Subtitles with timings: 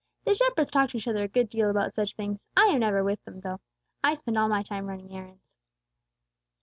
[0.25, 3.03] The shepherds talk to each other a good deal about such things, I am never
[3.03, 3.59] with them though.
[4.03, 5.45] I spend all my time running errands."